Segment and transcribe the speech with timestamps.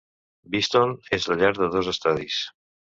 [0.55, 2.45] Beeston és la llar de dos estadis.